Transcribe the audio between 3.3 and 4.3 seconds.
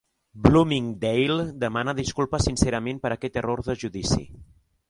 error de judici.